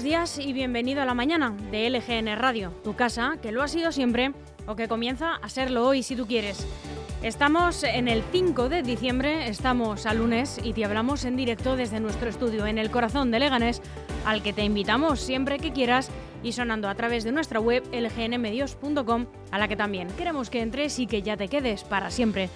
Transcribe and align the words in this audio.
Buenos 0.00 0.36
días 0.36 0.46
y 0.46 0.54
bienvenido 0.54 1.02
a 1.02 1.04
la 1.04 1.12
mañana 1.12 1.54
de 1.70 1.90
LGN 1.90 2.34
Radio, 2.38 2.72
tu 2.82 2.96
casa, 2.96 3.36
que 3.42 3.52
lo 3.52 3.62
ha 3.62 3.68
sido 3.68 3.92
siempre 3.92 4.32
o 4.66 4.74
que 4.74 4.88
comienza 4.88 5.34
a 5.34 5.48
serlo 5.50 5.86
hoy 5.86 6.02
si 6.02 6.16
tú 6.16 6.26
quieres. 6.26 6.66
Estamos 7.22 7.84
en 7.84 8.08
el 8.08 8.22
5 8.32 8.70
de 8.70 8.82
diciembre, 8.82 9.48
estamos 9.48 10.06
a 10.06 10.14
lunes 10.14 10.58
y 10.64 10.72
te 10.72 10.86
hablamos 10.86 11.26
en 11.26 11.36
directo 11.36 11.76
desde 11.76 12.00
nuestro 12.00 12.30
estudio 12.30 12.66
en 12.66 12.78
el 12.78 12.90
corazón 12.90 13.30
de 13.30 13.40
Leganés, 13.40 13.82
al 14.24 14.42
que 14.42 14.54
te 14.54 14.64
invitamos 14.64 15.20
siempre 15.20 15.58
que 15.58 15.70
quieras 15.70 16.08
y 16.42 16.52
sonando 16.52 16.88
a 16.88 16.94
través 16.94 17.22
de 17.24 17.32
nuestra 17.32 17.60
web 17.60 17.84
lgnmedios.com, 17.92 19.26
a 19.50 19.58
la 19.58 19.68
que 19.68 19.76
también 19.76 20.08
queremos 20.16 20.48
que 20.48 20.62
entres 20.62 20.98
y 20.98 21.06
que 21.06 21.20
ya 21.20 21.36
te 21.36 21.48
quedes 21.48 21.84
para 21.84 22.10
siempre 22.10 22.48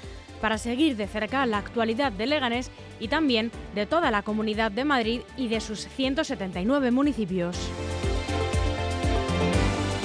para 0.44 0.58
seguir 0.58 0.94
de 0.94 1.06
cerca 1.06 1.46
la 1.46 1.56
actualidad 1.56 2.12
de 2.12 2.26
Leganés 2.26 2.70
y 3.00 3.08
también 3.08 3.50
de 3.74 3.86
toda 3.86 4.10
la 4.10 4.20
comunidad 4.20 4.70
de 4.70 4.84
Madrid 4.84 5.22
y 5.38 5.48
de 5.48 5.58
sus 5.58 5.88
179 5.88 6.90
municipios. 6.90 7.56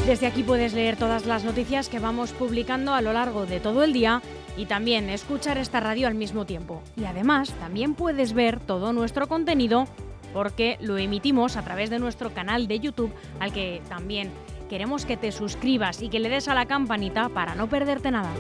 Desde 0.08 0.28
aquí 0.28 0.44
puedes 0.44 0.72
leer 0.74 0.96
todas 0.96 1.26
las 1.26 1.44
noticias 1.44 1.90
que 1.90 2.00
vamos 2.00 2.32
publicando 2.32 2.94
a 2.94 3.02
lo 3.02 3.12
largo 3.12 3.46
de 3.48 3.60
todo 3.60 3.84
el 3.84 3.92
día 3.92 4.22
y 4.56 4.66
también 4.66 5.10
escuchar 5.10 5.58
esta 5.58 5.82
radio 5.82 6.08
al 6.08 6.16
mismo 6.16 6.46
tiempo. 6.46 6.82
Y 6.96 7.04
además 7.04 7.52
también 7.60 7.94
puedes 7.94 8.32
ver 8.32 8.62
todo 8.62 8.94
nuestro 8.94 9.28
contenido 9.28 9.90
porque 10.34 10.78
lo 10.80 10.98
emitimos 10.98 11.58
a 11.58 11.64
través 11.64 11.90
de 11.90 12.00
nuestro 12.00 12.34
canal 12.34 12.70
de 12.70 12.80
YouTube 12.80 13.12
al 13.42 13.52
que 13.52 13.82
también 13.90 14.32
queremos 14.70 15.06
que 15.06 15.18
te 15.18 15.34
suscribas 15.34 16.02
y 16.02 16.08
que 16.08 16.20
le 16.20 16.30
des 16.30 16.48
a 16.48 16.54
la 16.54 16.66
campanita 16.66 17.28
para 17.28 17.56
no 17.56 17.68
perderte 17.68 18.10
nada. 18.10 18.32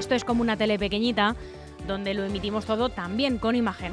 Esto 0.00 0.14
es 0.14 0.24
como 0.24 0.40
una 0.40 0.56
tele 0.56 0.78
pequeñita 0.78 1.36
donde 1.86 2.14
lo 2.14 2.24
emitimos 2.24 2.64
todo 2.64 2.88
también 2.88 3.36
con 3.36 3.54
imagen. 3.54 3.92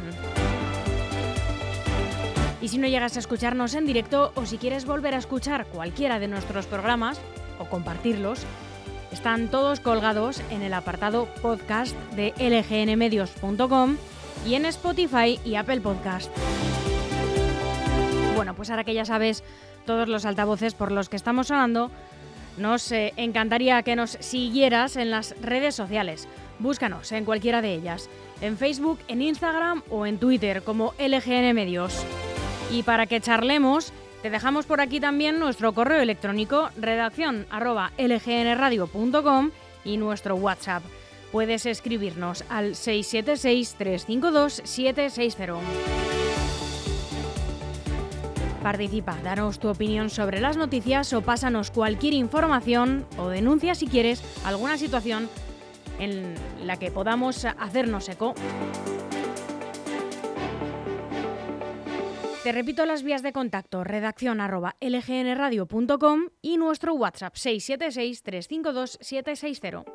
Y 2.61 2.69
si 2.69 2.77
no 2.77 2.87
llegas 2.87 3.17
a 3.17 3.19
escucharnos 3.19 3.73
en 3.73 3.85
directo 3.85 4.31
o 4.35 4.45
si 4.45 4.57
quieres 4.57 4.85
volver 4.85 5.13
a 5.15 5.17
escuchar 5.17 5.65
cualquiera 5.65 6.17
de 6.17 6.29
nuestros 6.29 6.65
programas 6.65 7.19
o 7.59 7.65
compartirlos, 7.65 8.45
están 9.11 9.49
todos 9.49 9.81
colgados 9.81 10.41
en 10.49 10.61
el 10.61 10.73
apartado 10.73 11.27
podcast 11.41 11.93
de 12.15 12.33
lgnmedios.com 12.39 13.97
y 14.45 14.55
en 14.55 14.65
Spotify 14.65 15.41
y 15.43 15.55
Apple 15.55 15.81
Podcast. 15.81 16.31
Bueno, 18.37 18.55
pues 18.55 18.69
ahora 18.69 18.85
que 18.85 18.93
ya 18.93 19.03
sabes 19.03 19.43
todos 19.85 20.07
los 20.07 20.23
altavoces 20.23 20.73
por 20.73 20.93
los 20.93 21.09
que 21.09 21.17
estamos 21.17 21.47
sonando, 21.47 21.91
nos 22.57 22.91
eh, 22.91 23.13
encantaría 23.17 23.81
que 23.83 23.95
nos 23.95 24.11
siguieras 24.19 24.95
en 24.95 25.11
las 25.11 25.35
redes 25.41 25.75
sociales. 25.75 26.27
Búscanos 26.59 27.11
en 27.11 27.25
cualquiera 27.25 27.61
de 27.61 27.73
ellas, 27.73 28.09
en 28.41 28.57
Facebook, 28.57 28.99
en 29.07 29.21
Instagram 29.21 29.83
o 29.89 30.05
en 30.05 30.17
Twitter 30.17 30.63
como 30.63 30.93
LGN 30.99 31.53
Medios. 31.53 32.05
Y 32.71 32.83
para 32.83 33.05
que 33.05 33.21
charlemos, 33.21 33.93
te 34.21 34.29
dejamos 34.29 34.65
por 34.65 34.81
aquí 34.81 34.99
también 34.99 35.39
nuestro 35.39 35.73
correo 35.73 36.01
electrónico 36.01 36.69
redacción 36.77 37.45
y 39.85 39.97
nuestro 39.97 40.35
WhatsApp. 40.35 40.83
Puedes 41.31 41.65
escribirnos 41.65 42.43
al 42.49 42.75
676 42.75 43.75
352 43.77 44.61
760. 44.63 46.26
Participa, 48.67 49.15
danos 49.23 49.59
tu 49.59 49.69
opinión 49.69 50.09
sobre 50.09 50.41
las 50.41 50.57
noticias 50.57 51.13
o 51.13 51.21
pásanos 51.21 51.71
cualquier 51.71 52.13
información 52.13 53.05
o 53.17 53.29
denuncia 53.29 53.75
si 53.75 53.87
quieres 53.87 54.21
alguna 54.43 54.77
situación 54.77 55.29
en 55.99 56.35
la 56.65 56.75
que 56.75 56.91
podamos 56.91 57.45
hacernos 57.45 58.09
eco. 58.09 58.35
Te 62.43 62.51
repito 62.51 62.85
las 62.85 63.03
vías 63.03 63.23
de 63.23 63.31
contacto, 63.31 63.85
redacción 63.85 64.39
lgnradio.com 64.39 66.23
y 66.41 66.57
nuestro 66.57 66.93
WhatsApp 66.93 67.35
676-352-760. 67.35 69.85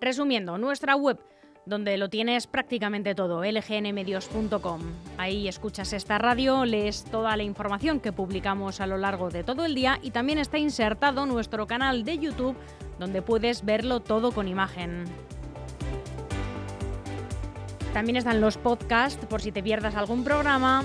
Resumiendo, 0.00 0.58
nuestra 0.58 0.96
web 0.96 1.20
donde 1.68 1.96
lo 1.98 2.08
tienes 2.08 2.46
prácticamente 2.46 3.14
todo, 3.14 3.44
lgnmedios.com. 3.44 4.80
Ahí 5.18 5.48
escuchas 5.48 5.92
esta 5.92 6.18
radio, 6.18 6.64
lees 6.64 7.04
toda 7.04 7.36
la 7.36 7.42
información 7.42 8.00
que 8.00 8.12
publicamos 8.12 8.80
a 8.80 8.86
lo 8.86 8.96
largo 8.96 9.30
de 9.30 9.44
todo 9.44 9.64
el 9.64 9.74
día 9.74 9.98
y 10.02 10.10
también 10.10 10.38
está 10.38 10.58
insertado 10.58 11.26
nuestro 11.26 11.66
canal 11.66 12.04
de 12.04 12.18
YouTube 12.18 12.56
donde 12.98 13.22
puedes 13.22 13.64
verlo 13.64 14.00
todo 14.00 14.32
con 14.32 14.48
imagen. 14.48 15.04
También 17.92 18.16
están 18.16 18.40
los 18.40 18.56
podcasts 18.56 19.24
por 19.26 19.40
si 19.40 19.52
te 19.52 19.62
pierdas 19.62 19.94
algún 19.94 20.24
programa 20.24 20.84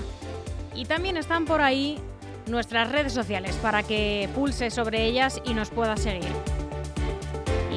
y 0.74 0.84
también 0.84 1.16
están 1.16 1.44
por 1.44 1.60
ahí 1.60 1.98
nuestras 2.46 2.90
redes 2.90 3.12
sociales 3.12 3.56
para 3.56 3.82
que 3.82 4.28
pulses 4.34 4.74
sobre 4.74 5.04
ellas 5.06 5.40
y 5.44 5.54
nos 5.54 5.70
puedas 5.70 6.00
seguir. 6.00 6.63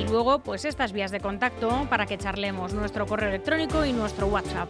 Luego, 0.09 0.39
pues 0.39 0.63
estas 0.63 0.93
vías 0.93 1.11
de 1.11 1.19
contacto 1.19 1.85
para 1.89 2.05
que 2.05 2.17
charlemos 2.17 2.73
nuestro 2.73 3.05
correo 3.05 3.29
electrónico 3.29 3.83
y 3.83 3.91
nuestro 3.91 4.27
WhatsApp. 4.27 4.69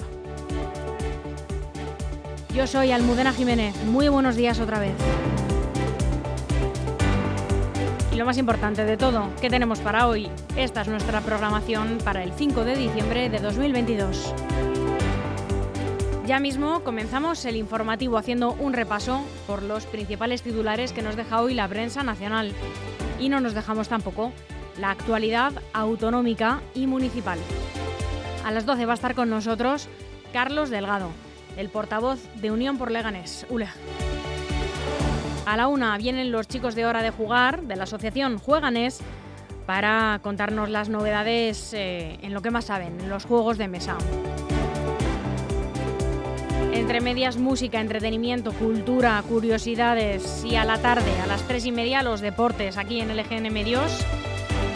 Yo 2.56 2.66
soy 2.66 2.92
Almudena 2.92 3.32
Jiménez. 3.32 3.76
Muy 3.86 4.10
buenos 4.10 4.36
días 4.36 4.60
otra 4.60 4.80
vez. 4.80 4.96
Y 8.12 8.16
lo 8.16 8.26
más 8.26 8.40
importante 8.40 8.84
de 8.84 8.98
todo, 8.98 9.30
¿qué 9.40 9.48
tenemos 9.52 9.80
para 9.80 10.08
hoy? 10.08 10.28
Esta 10.56 10.82
es 10.82 10.88
nuestra 10.88 11.22
programación 11.22 12.00
para 12.04 12.24
el 12.24 12.34
5 12.34 12.64
de 12.64 12.76
diciembre 12.76 13.30
de 13.30 13.38
2022. 13.38 14.34
Ya 16.26 16.40
mismo 16.40 16.80
comenzamos 16.84 17.46
el 17.46 17.58
informativo 17.58 18.18
haciendo 18.18 18.54
un 18.54 18.74
repaso 18.74 19.22
por 19.46 19.62
los 19.62 19.86
principales 19.86 20.42
titulares 20.42 20.94
que 20.94 21.04
nos 21.04 21.16
deja 21.16 21.42
hoy 21.42 21.54
la 21.54 21.68
prensa 21.68 22.02
nacional. 22.02 22.54
Y 23.20 23.30
no 23.30 23.40
nos 23.40 23.54
dejamos 23.54 23.88
tampoco 23.88 24.32
la 24.80 24.92
actualidad 24.92 25.54
autonómica 25.74 26.62
y 26.74 26.88
municipal. 26.88 27.40
A 28.46 28.52
las 28.52 28.66
12 28.66 28.86
va 28.86 28.94
a 28.94 28.96
estar 28.96 29.16
con 29.16 29.30
nosotros 29.30 29.88
Carlos 30.32 30.70
Delgado, 30.70 31.10
el 31.58 31.70
portavoz 31.70 32.20
de 32.36 32.52
Unión 32.52 32.78
por 32.78 32.92
Leganés, 32.92 33.46
ULEG. 33.50 33.70
A 35.46 35.58
la 35.58 35.68
una 35.68 35.98
vienen 35.98 36.32
los 36.32 36.48
chicos 36.48 36.76
de 36.76 36.86
Hora 36.86 37.02
de 37.02 37.12
Jugar 37.12 37.64
de 37.64 37.76
la 37.76 37.84
asociación 37.84 38.38
Jueganés 38.38 39.00
para 39.66 40.20
contarnos 40.22 40.70
las 40.70 40.90
novedades 40.90 41.74
eh, 41.74 42.18
en 42.22 42.34
lo 42.34 42.42
que 42.42 42.52
más 42.52 42.66
saben, 42.66 43.00
en 43.00 43.10
los 43.10 43.26
juegos 43.26 43.58
de 43.58 43.68
mesa. 43.68 43.98
Entre 46.74 47.02
medias, 47.02 47.38
música, 47.38 47.82
entretenimiento, 47.82 48.54
cultura, 48.54 49.22
curiosidades 49.28 50.46
y 50.46 50.56
a 50.56 50.64
la 50.64 50.78
tarde, 50.78 51.20
a 51.22 51.28
las 51.28 51.42
tres 51.44 51.66
y 51.66 51.72
media, 51.72 52.04
los 52.04 52.22
deportes 52.22 52.78
aquí 52.78 53.02
en 53.02 53.16
LGN 53.16 53.52
Medios. 53.52 54.06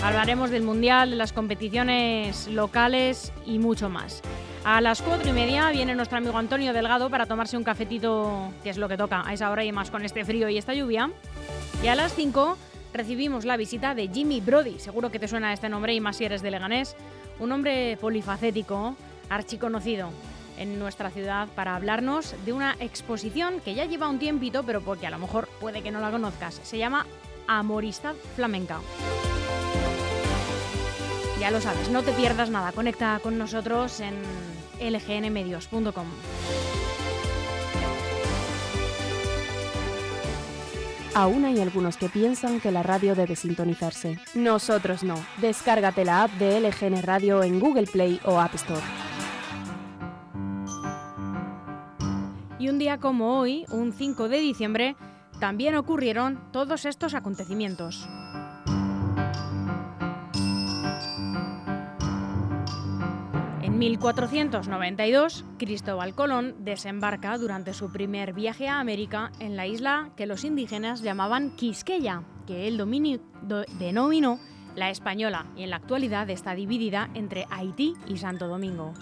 Hablaremos 0.03 0.49
del 0.49 0.63
Mundial, 0.63 1.11
de 1.11 1.15
las 1.15 1.31
competiciones 1.31 2.47
locales 2.47 3.31
y 3.45 3.59
mucho 3.59 3.87
más. 3.87 4.23
A 4.63 4.81
las 4.81 4.99
cuatro 5.03 5.29
y 5.29 5.31
media 5.31 5.69
viene 5.69 5.93
nuestro 5.93 6.17
amigo 6.17 6.39
Antonio 6.39 6.73
Delgado 6.73 7.11
para 7.11 7.27
tomarse 7.27 7.55
un 7.55 7.63
cafetito, 7.63 8.51
que 8.63 8.71
es 8.71 8.77
lo 8.77 8.89
que 8.89 8.97
toca 8.97 9.21
a 9.23 9.31
esa 9.31 9.51
hora 9.51 9.63
y 9.63 9.71
más 9.71 9.91
con 9.91 10.03
este 10.03 10.25
frío 10.25 10.49
y 10.49 10.57
esta 10.57 10.73
lluvia. 10.73 11.11
Y 11.83 11.87
a 11.87 11.93
las 11.93 12.15
cinco 12.15 12.57
recibimos 12.93 13.45
la 13.45 13.57
visita 13.57 13.93
de 13.93 14.07
Jimmy 14.07 14.41
Brody. 14.41 14.79
Seguro 14.79 15.11
que 15.11 15.19
te 15.19 15.27
suena 15.27 15.53
este 15.53 15.69
nombre 15.69 15.93
y 15.93 15.99
más 15.99 16.17
si 16.17 16.25
eres 16.25 16.41
de 16.41 16.49
Leganés. 16.49 16.95
Un 17.39 17.51
hombre 17.51 17.95
polifacético, 18.01 18.95
archiconocido 19.29 20.09
en 20.57 20.79
nuestra 20.79 21.11
ciudad 21.11 21.47
para 21.55 21.75
hablarnos 21.75 22.33
de 22.43 22.53
una 22.53 22.75
exposición 22.79 23.61
que 23.63 23.75
ya 23.75 23.85
lleva 23.85 24.09
un 24.09 24.17
tiempito, 24.17 24.63
pero 24.63 24.81
porque 24.81 25.05
a 25.05 25.11
lo 25.11 25.19
mejor 25.19 25.47
puede 25.59 25.83
que 25.83 25.91
no 25.91 25.99
la 25.99 26.09
conozcas. 26.09 26.59
Se 26.63 26.79
llama 26.79 27.05
Amoristad 27.47 28.15
Flamenca. 28.35 28.79
Ya 31.41 31.49
lo 31.49 31.59
sabes, 31.59 31.89
no 31.89 32.03
te 32.03 32.11
pierdas 32.11 32.51
nada. 32.51 32.71
Conecta 32.71 33.19
con 33.23 33.39
nosotros 33.39 33.99
en 33.99 34.13
lgnmedios.com. 34.79 36.05
Aún 41.15 41.45
hay 41.45 41.59
algunos 41.59 41.97
que 41.97 42.09
piensan 42.09 42.59
que 42.59 42.71
la 42.71 42.83
radio 42.83 43.15
debe 43.15 43.35
sintonizarse. 43.35 44.19
Nosotros 44.35 45.03
no. 45.03 45.15
Descárgate 45.37 46.05
la 46.05 46.25
app 46.25 46.31
de 46.33 46.61
LGN 46.61 47.01
Radio 47.01 47.41
en 47.41 47.59
Google 47.59 47.87
Play 47.87 48.21
o 48.23 48.39
App 48.39 48.53
Store. 48.53 48.81
Y 52.59 52.69
un 52.69 52.77
día 52.77 52.99
como 52.99 53.39
hoy, 53.39 53.65
un 53.71 53.93
5 53.93 54.29
de 54.29 54.37
diciembre, 54.37 54.95
también 55.39 55.73
ocurrieron 55.73 56.39
todos 56.51 56.85
estos 56.85 57.15
acontecimientos. 57.15 58.07
1492, 63.81 65.43
Cristóbal 65.57 66.13
Colón 66.13 66.53
desembarca 66.59 67.35
durante 67.39 67.73
su 67.73 67.91
primer 67.91 68.31
viaje 68.31 68.67
a 68.67 68.79
América 68.79 69.31
en 69.39 69.57
la 69.57 69.65
isla 69.65 70.11
que 70.15 70.27
los 70.27 70.45
indígenas 70.45 71.01
llamaban 71.01 71.55
Quisqueya, 71.55 72.21
que 72.45 72.67
él 72.67 72.77
denominó 72.77 74.39
la 74.75 74.91
española 74.91 75.47
y 75.55 75.63
en 75.63 75.71
la 75.71 75.77
actualidad 75.77 76.29
está 76.29 76.53
dividida 76.53 77.09
entre 77.15 77.47
Haití 77.49 77.95
y 78.05 78.17
Santo 78.17 78.47
Domingo. 78.47 78.93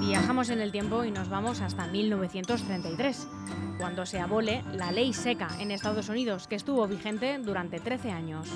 Viajamos 0.00 0.50
en 0.50 0.60
el 0.60 0.72
tiempo 0.72 1.04
y 1.04 1.12
nos 1.12 1.28
vamos 1.28 1.60
hasta 1.60 1.86
1933, 1.86 3.28
cuando 3.78 4.04
se 4.06 4.18
abole 4.18 4.64
la 4.72 4.90
ley 4.90 5.12
seca 5.12 5.46
en 5.60 5.70
Estados 5.70 6.08
Unidos, 6.08 6.48
que 6.48 6.56
estuvo 6.56 6.84
vigente 6.88 7.38
durante 7.38 7.78
13 7.78 8.10
años. 8.10 8.48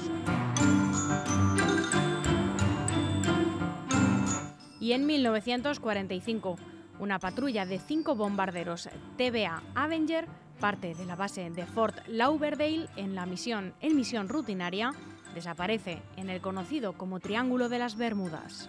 Y 4.84 4.92
en 4.92 5.06
1945, 5.06 6.56
una 6.98 7.18
patrulla 7.18 7.64
de 7.64 7.78
cinco 7.78 8.16
bombarderos 8.16 8.90
TVA 9.16 9.62
Avenger 9.74 10.28
parte 10.60 10.94
de 10.94 11.06
la 11.06 11.16
base 11.16 11.48
de 11.48 11.64
Fort 11.64 12.06
Lauderdale 12.06 12.90
en 12.96 13.14
la 13.14 13.24
misión, 13.24 13.72
en 13.80 13.96
misión 13.96 14.28
rutinaria, 14.28 14.92
desaparece 15.34 16.02
en 16.18 16.28
el 16.28 16.42
conocido 16.42 16.92
como 16.92 17.18
Triángulo 17.18 17.70
de 17.70 17.78
las 17.78 17.96
Bermudas. 17.96 18.68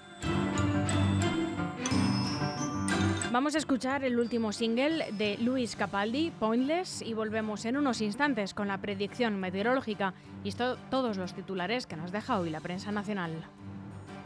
Vamos 3.34 3.56
a 3.56 3.58
escuchar 3.58 4.06
el 4.06 4.18
último 4.18 4.54
single 4.54 5.12
de 5.18 5.38
Luis 5.40 5.76
Capaldi, 5.76 6.32
Pointless, 6.32 7.02
y 7.02 7.14
volvemos 7.14 7.66
en 7.66 7.76
unos 7.76 8.00
instantes 8.00 8.54
con 8.54 8.70
la 8.70 8.78
predicción 8.78 9.38
meteorológica 9.38 10.14
y 10.46 10.54
todos 10.54 11.18
los 11.18 11.34
titulares 11.34 11.86
que 11.86 11.98
nos 11.98 12.14
deja 12.14 12.40
hoy 12.40 12.52
la 12.52 12.62
prensa 12.62 12.94
nacional. 12.94 13.34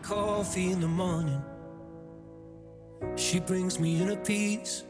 Coffee. 0.07 0.77
She 3.15 3.39
brings 3.39 3.79
me 3.79 4.01
in 4.01 4.11
a 4.11 4.17
piece. 4.17 4.83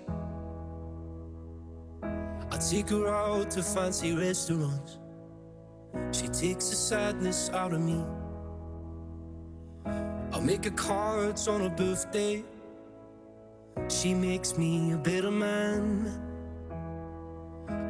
I 2.52 2.58
take 2.58 2.90
her 2.90 3.08
out 3.08 3.52
to 3.52 3.64
fancy 3.64 4.16
restaurants. 4.16 4.98
She 6.12 6.28
takes 6.28 6.70
the 6.70 6.76
sadness 6.76 7.50
out 7.52 7.74
of 7.74 7.82
me. 7.82 8.04
I'll 10.32 10.42
make 10.42 10.66
her 10.66 10.72
cards 10.72 11.48
on 11.48 11.62
her 11.62 11.70
birthday. 11.70 12.44
She 13.90 14.14
makes 14.14 14.58
me 14.58 14.94
a 14.94 14.98
better 14.98 15.32
man. 15.32 16.30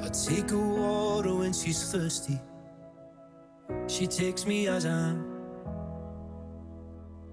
I 0.02 0.08
take 0.10 0.50
her 0.52 0.58
water 0.58 1.36
when 1.36 1.54
she's 1.54 1.92
thirsty. 1.92 2.40
She 3.88 4.08
takes 4.08 4.46
me 4.46 4.68
as 4.68 4.86
I 4.86 4.90
am. 4.90 5.26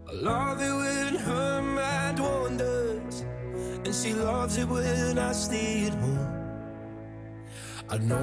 I 0.08 0.12
love 0.12 0.60
it 0.60 0.72
when 0.72 1.14
her 1.16 1.62
mind 1.62 2.18
wanders, 2.20 2.75
and 3.86 3.94
she 3.94 4.12
loves 4.14 4.58
it 4.58 4.66
when 4.66 5.16
I 5.16 5.32
stay 5.32 5.86
at 5.86 5.94
home. 5.94 6.28
I 7.88 7.98
know 7.98 8.16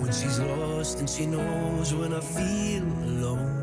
when 0.00 0.12
she's 0.12 0.38
lost, 0.38 1.00
and 1.00 1.10
she 1.10 1.26
knows 1.26 1.92
when 1.92 2.12
I 2.14 2.20
feel 2.20 2.84
alone. 2.84 3.58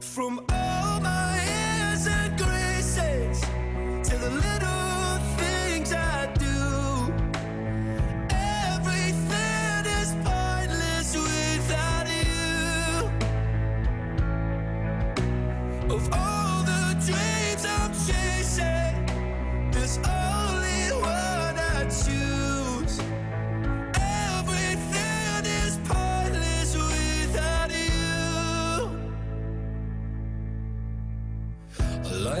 From 0.00 0.44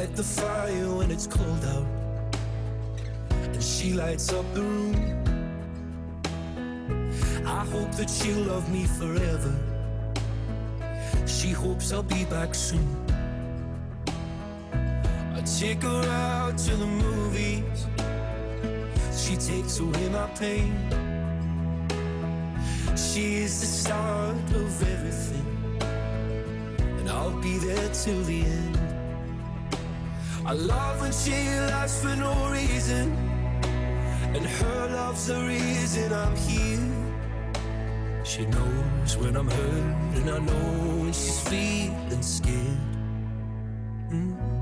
light 0.02 0.16
the 0.16 0.22
fire 0.22 0.96
when 0.96 1.10
it's 1.10 1.26
cold 1.26 1.64
out, 1.64 1.86
and 3.30 3.62
she 3.62 3.92
lights 3.92 4.32
up 4.32 4.44
the 4.54 4.62
room. 4.62 4.94
I 7.46 7.64
hope 7.66 7.92
that 7.92 8.10
she'll 8.10 8.44
love 8.52 8.68
me 8.72 8.84
forever. 8.86 9.54
She 11.26 11.50
hopes 11.50 11.92
I'll 11.92 12.02
be 12.02 12.24
back 12.24 12.54
soon. 12.54 12.88
I 15.36 15.40
take 15.60 15.82
her 15.82 16.04
out 16.08 16.58
to 16.58 16.76
the 16.76 16.86
movies. 16.86 17.86
She 19.22 19.36
takes 19.36 19.78
away 19.78 20.08
my 20.08 20.26
pain. 20.34 20.74
She 22.96 23.36
is 23.36 23.60
the 23.60 23.66
start 23.66 24.50
of 24.50 24.82
everything, 24.82 25.46
and 26.98 27.08
I'll 27.08 27.40
be 27.40 27.56
there 27.58 27.88
till 27.92 28.20
the 28.24 28.40
end. 28.42 28.78
I 30.44 30.54
love 30.54 31.00
when 31.00 31.12
she 31.12 31.36
laughs 31.70 32.02
for 32.02 32.16
no 32.16 32.50
reason, 32.50 33.12
and 34.34 34.44
her 34.44 34.88
love's 34.96 35.28
the 35.28 35.38
reason 35.38 36.12
I'm 36.12 36.34
here. 36.34 36.80
She 38.24 38.44
knows 38.46 39.16
when 39.16 39.36
I'm 39.36 39.48
hurt, 39.48 40.16
and 40.16 40.30
I 40.30 40.38
know 40.40 41.02
when 41.02 41.12
she's 41.12 41.40
feeling 41.48 42.22
scared. 42.22 42.78
Mm. 44.10 44.61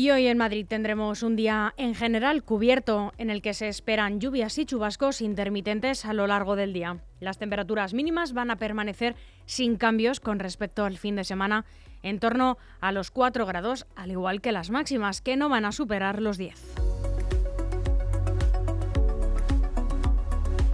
Y 0.00 0.10
hoy 0.12 0.28
en 0.28 0.38
Madrid 0.38 0.64
tendremos 0.66 1.22
un 1.22 1.36
día 1.36 1.74
en 1.76 1.94
general 1.94 2.42
cubierto 2.42 3.12
en 3.18 3.28
el 3.28 3.42
que 3.42 3.52
se 3.52 3.68
esperan 3.68 4.18
lluvias 4.18 4.56
y 4.56 4.64
chubascos 4.64 5.20
intermitentes 5.20 6.06
a 6.06 6.14
lo 6.14 6.26
largo 6.26 6.56
del 6.56 6.72
día. 6.72 7.02
Las 7.20 7.36
temperaturas 7.36 7.92
mínimas 7.92 8.32
van 8.32 8.50
a 8.50 8.56
permanecer 8.56 9.14
sin 9.44 9.76
cambios 9.76 10.18
con 10.18 10.38
respecto 10.38 10.86
al 10.86 10.96
fin 10.96 11.16
de 11.16 11.24
semana 11.24 11.66
en 12.02 12.18
torno 12.18 12.56
a 12.80 12.92
los 12.92 13.10
4 13.10 13.44
grados, 13.44 13.86
al 13.94 14.10
igual 14.10 14.40
que 14.40 14.52
las 14.52 14.70
máximas 14.70 15.20
que 15.20 15.36
no 15.36 15.50
van 15.50 15.66
a 15.66 15.72
superar 15.72 16.22
los 16.22 16.38
10. 16.38 16.54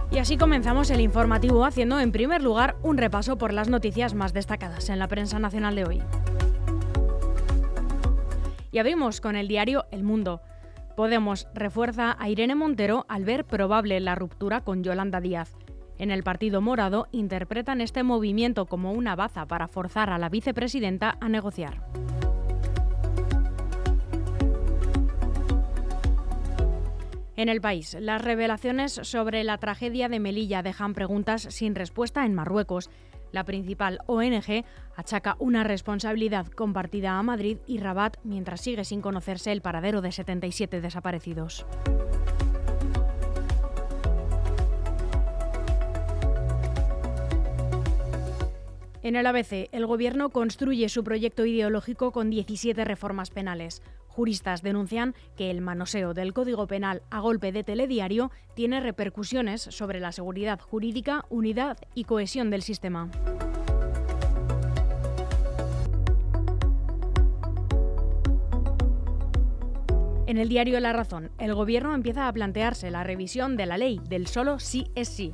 Y 0.09 0.19
así 0.19 0.37
comenzamos 0.37 0.89
el 0.89 1.01
informativo 1.01 1.65
haciendo 1.65 1.99
en 1.99 2.13
primer 2.13 2.41
lugar 2.41 2.77
un 2.81 2.95
repaso 2.97 3.37
por 3.37 3.51
las 3.51 3.67
noticias 3.67 4.13
más 4.13 4.31
destacadas 4.31 4.87
en 4.87 4.99
la 4.99 5.09
prensa 5.09 5.37
nacional 5.37 5.75
de 5.75 5.83
hoy. 5.83 6.01
Y 8.71 8.79
abrimos 8.79 9.21
con 9.21 9.35
el 9.35 9.47
diario 9.47 9.85
El 9.91 10.03
Mundo. 10.03 10.41
Podemos 10.95 11.47
refuerza 11.53 12.15
a 12.19 12.29
Irene 12.29 12.55
Montero 12.55 13.05
al 13.07 13.23
ver 13.23 13.45
probable 13.45 13.99
la 13.99 14.15
ruptura 14.15 14.61
con 14.61 14.83
Yolanda 14.83 15.21
Díaz. 15.21 15.55
En 15.99 16.11
el 16.11 16.23
Partido 16.23 16.61
Morado 16.61 17.07
interpretan 17.11 17.81
este 17.81 18.03
movimiento 18.03 18.65
como 18.65 18.91
una 18.91 19.15
baza 19.15 19.45
para 19.47 19.67
forzar 19.67 20.09
a 20.09 20.17
la 20.17 20.29
vicepresidenta 20.29 21.17
a 21.19 21.29
negociar. 21.29 21.81
En 27.35 27.49
el 27.49 27.61
país, 27.61 27.95
las 27.99 28.19
revelaciones 28.19 28.99
sobre 29.03 29.43
la 29.43 29.59
tragedia 29.59 30.09
de 30.09 30.19
Melilla 30.19 30.63
dejan 30.63 30.95
preguntas 30.95 31.43
sin 31.51 31.75
respuesta 31.75 32.25
en 32.25 32.33
Marruecos. 32.33 32.89
La 33.37 33.43
principal 33.43 33.99
ONG 34.07 34.65
achaca 34.95 35.35
una 35.37 35.63
responsabilidad 35.63 36.47
compartida 36.47 37.19
a 37.19 37.21
Madrid 37.21 37.59
y 37.67 37.77
Rabat 37.77 38.17
mientras 38.23 38.61
sigue 38.61 38.83
sin 38.83 38.99
conocerse 38.99 39.51
el 39.51 39.61
paradero 39.61 40.01
de 40.01 40.11
77 40.11 40.81
desaparecidos. 40.81 41.67
En 49.03 49.15
el 49.15 49.27
ABC, 49.27 49.69
el 49.71 49.85
Gobierno 49.85 50.31
construye 50.31 50.89
su 50.89 51.03
proyecto 51.03 51.45
ideológico 51.45 52.11
con 52.11 52.31
17 52.31 52.83
reformas 52.85 53.29
penales. 53.29 53.83
Juristas 54.17 54.63
denuncian 54.63 55.13
que 55.35 55.51
el 55.51 55.61
manoseo 55.61 56.15
del 56.15 56.33
Código 56.33 56.65
Penal 56.65 57.03
a 57.11 57.19
golpe 57.19 57.51
de 57.51 57.63
telediario 57.63 58.31
tiene 58.55 58.79
repercusiones 58.79 59.61
sobre 59.61 59.99
la 59.99 60.11
seguridad 60.11 60.59
jurídica, 60.59 61.25
unidad 61.29 61.77
y 61.93 62.05
cohesión 62.05 62.49
del 62.49 62.63
sistema. 62.63 63.11
En 70.25 70.39
el 70.39 70.49
diario 70.49 70.79
La 70.79 70.93
Razón, 70.93 71.29
el 71.37 71.53
Gobierno 71.53 71.93
empieza 71.93 72.27
a 72.27 72.33
plantearse 72.33 72.89
la 72.89 73.03
revisión 73.03 73.55
de 73.55 73.67
la 73.67 73.77
ley 73.77 74.01
del 74.09 74.25
solo 74.25 74.57
sí 74.57 74.87
es 74.95 75.09
sí. 75.09 75.31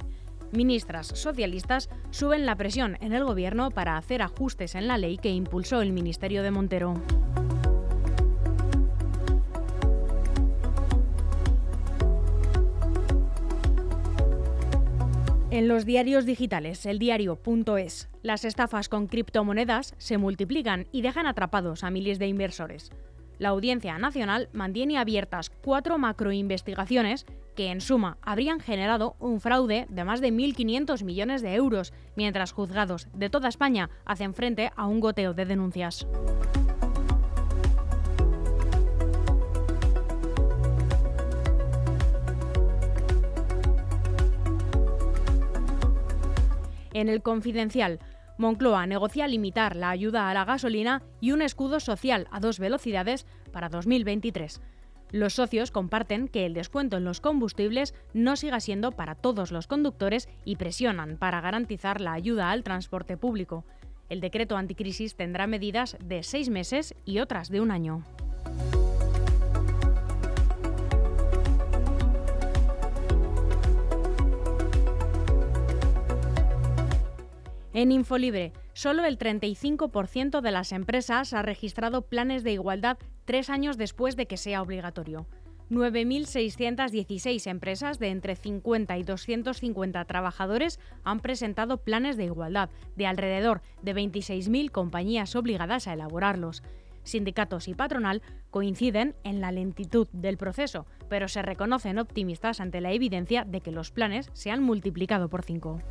Ministras 0.52 1.08
socialistas 1.08 1.90
suben 2.10 2.46
la 2.46 2.58
presión 2.58 2.98
en 3.00 3.14
el 3.14 3.24
Gobierno 3.24 3.72
para 3.72 3.96
hacer 3.96 4.22
ajustes 4.22 4.76
en 4.76 4.90
la 4.90 4.98
ley 4.98 5.18
que 5.18 5.30
impulsó 5.30 5.82
el 5.82 5.94
Ministerio 5.94 6.44
de 6.44 6.52
Montero. 6.52 7.02
En 15.54 15.68
los 15.68 15.86
diarios 15.86 16.26
digitales, 16.26 16.84
el 16.88 16.98
diario.es, 16.98 18.10
las 18.24 18.44
estafas 18.44 18.90
con 18.90 19.06
criptomonedas 19.06 19.94
se 20.00 20.18
multiplican 20.18 20.88
y 20.92 21.04
dejan 21.04 21.28
atrapados 21.28 21.84
a 21.84 21.92
miles 21.92 22.18
de 22.18 22.26
inversores. 22.26 22.90
La 23.38 23.50
Audiencia 23.50 24.00
Nacional 24.00 24.50
mantiene 24.52 24.98
abiertas 24.98 25.52
cuatro 25.52 26.00
macroinvestigaciones 26.00 27.28
que 27.56 27.68
en 27.68 27.82
suma 27.82 28.18
habrían 28.24 28.62
generado 28.62 29.16
un 29.20 29.40
fraude 29.40 29.86
de 29.90 30.04
más 30.04 30.22
de 30.22 30.34
1.500 30.34 31.04
millones 31.04 31.44
de 31.44 31.54
euros, 31.54 31.94
mientras 32.16 32.52
juzgados 32.52 33.08
de 33.14 33.30
toda 33.30 33.48
España 33.48 33.92
hacen 34.06 34.34
frente 34.34 34.72
a 34.76 34.88
un 34.88 35.02
goteo 35.02 35.36
de 35.36 35.46
denuncias. 35.46 36.08
En 46.94 47.10
el 47.10 47.22
confidencial, 47.22 48.00
Moncloa 48.38 48.88
negocia 48.88 49.28
limitar 49.28 49.76
la 49.76 49.90
ayuda 49.90 50.30
a 50.30 50.34
la 50.34 50.46
gasolina 50.46 51.04
y 51.22 51.32
un 51.32 51.42
escudo 51.42 51.80
social 51.80 52.28
a 52.32 52.40
dos 52.40 52.60
velocidades 52.60 53.26
para 53.52 53.70
2023. 53.70 54.62
Los 55.12 55.34
socios 55.34 55.70
comparten 55.70 56.28
que 56.28 56.48
el 56.48 56.56
descuento 56.56 56.98
en 56.98 57.04
los 57.04 57.22
combustibles 57.22 57.94
no 58.14 58.36
siga 58.36 58.60
siendo 58.60 58.92
para 58.92 59.14
todos 59.14 59.52
los 59.52 59.68
conductores 59.68 60.28
y 60.44 60.56
presionan 60.56 61.18
para 61.18 61.42
garantizar 61.42 62.02
la 62.02 62.14
ayuda 62.14 62.50
al 62.50 62.64
transporte 62.64 63.16
público. 63.16 63.64
El 64.10 64.22
decreto 64.22 64.58
anticrisis 64.58 65.16
tendrá 65.16 65.46
medidas 65.46 65.98
de 66.04 66.24
seis 66.24 66.50
meses 66.50 66.96
y 67.06 67.20
otras 67.20 67.50
de 67.50 67.62
un 67.62 67.70
año. 67.70 68.04
En 77.74 77.92
Infolibre, 77.92 78.54
solo 78.74 79.04
el 79.04 79.18
35% 79.18 80.42
de 80.42 80.52
las 80.52 80.72
empresas 80.72 81.34
ha 81.34 81.42
registrado 81.42 82.04
planes 82.04 82.44
de 82.44 82.54
igualdad 82.54 83.00
tres 83.26 83.50
años 83.50 83.78
después 83.78 84.16
de 84.16 84.28
que 84.28 84.38
sea 84.38 84.62
obligatorio. 84.62 85.26
9.616 85.72 87.48
empresas 87.50 87.98
de 87.98 88.10
entre 88.10 88.36
50 88.36 88.96
y 88.98 89.04
250 89.04 90.06
trabajadores 90.06 90.80
han 91.04 91.20
presentado 91.20 91.78
planes 91.78 92.16
de 92.16 92.26
igualdad, 92.26 92.70
de 92.96 93.08
alrededor 93.08 93.62
de 93.82 93.96
26.000 93.96 94.70
compañías 94.70 95.36
obligadas 95.36 95.88
a 95.88 95.94
elaborarlos. 95.94 96.62
Sindicatos 97.02 97.68
y 97.68 97.74
patronal 97.74 98.22
coinciden 98.52 99.16
en 99.24 99.42
la 99.42 99.52
lentitud 99.52 100.08
del 100.14 100.38
proceso, 100.38 100.86
pero 101.10 101.28
se 101.28 101.42
reconocen 101.42 101.98
optimistas 101.98 102.62
ante 102.62 102.82
la 102.82 102.92
evidencia 102.92 103.46
de 103.46 103.62
que 103.62 103.72
los 103.72 103.90
planes 103.90 104.30
se 104.34 104.52
han 104.52 104.62
multiplicado 104.62 105.28
por 105.28 105.44
cinco. 105.44 105.82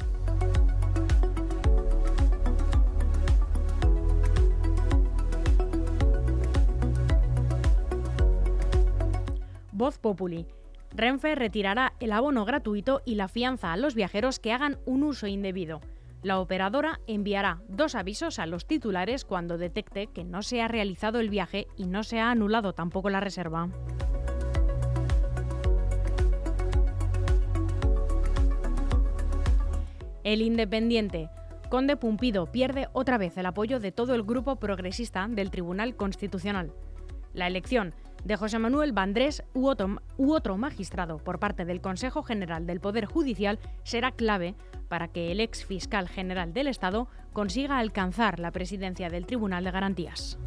Voz 9.72 9.98
Populi. 9.98 10.46
Renfe 10.94 11.34
retirará 11.34 11.94
el 11.98 12.12
abono 12.12 12.44
gratuito 12.44 13.00
y 13.06 13.14
la 13.14 13.28
fianza 13.28 13.72
a 13.72 13.78
los 13.78 13.94
viajeros 13.94 14.38
que 14.38 14.52
hagan 14.52 14.78
un 14.84 15.02
uso 15.02 15.26
indebido. 15.26 15.80
La 16.22 16.38
operadora 16.38 17.00
enviará 17.06 17.62
dos 17.68 17.94
avisos 17.94 18.38
a 18.38 18.46
los 18.46 18.66
titulares 18.66 19.24
cuando 19.24 19.56
detecte 19.58 20.06
que 20.08 20.24
no 20.24 20.42
se 20.42 20.60
ha 20.60 20.68
realizado 20.68 21.18
el 21.18 21.30
viaje 21.30 21.66
y 21.76 21.86
no 21.86 22.04
se 22.04 22.20
ha 22.20 22.30
anulado 22.30 22.74
tampoco 22.74 23.08
la 23.10 23.20
reserva. 23.20 23.70
El 30.22 30.42
Independiente. 30.42 31.30
Conde 31.70 31.96
Pumpido 31.96 32.52
pierde 32.52 32.88
otra 32.92 33.16
vez 33.16 33.36
el 33.38 33.46
apoyo 33.46 33.80
de 33.80 33.90
todo 33.90 34.14
el 34.14 34.22
grupo 34.22 34.56
progresista 34.56 35.26
del 35.28 35.50
Tribunal 35.50 35.96
Constitucional. 35.96 36.72
La 37.32 37.46
elección 37.46 37.94
de 38.24 38.36
José 38.36 38.58
Manuel 38.58 38.92
Vandrés 38.92 39.42
u 39.54 39.68
otro, 39.68 40.56
magistrado 40.56 41.18
por 41.18 41.38
parte 41.38 41.64
del 41.64 41.80
Consejo 41.80 42.22
General 42.22 42.66
del 42.66 42.80
Poder 42.80 43.06
Judicial 43.06 43.58
será 43.82 44.12
clave 44.12 44.54
para 44.88 45.08
que 45.08 45.32
el 45.32 45.40
ex 45.40 45.64
fiscal 45.64 46.08
general 46.08 46.52
del 46.52 46.68
Estado 46.68 47.08
consiga 47.32 47.78
alcanzar 47.78 48.38
la 48.38 48.50
presidencia 48.50 49.08
del 49.08 49.26
Tribunal 49.26 49.64
de 49.64 49.70
Garantías. 49.70 50.38